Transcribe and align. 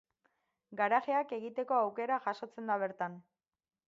Garajeak 0.77 1.35
egiteko 1.37 1.77
aukera 1.81 2.17
jasotzen 2.23 2.73
da 2.73 2.79
bertan. 2.85 3.19